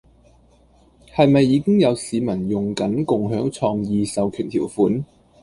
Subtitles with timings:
[1.13, 5.05] 係咪已經有市民用緊共享創意授權條款？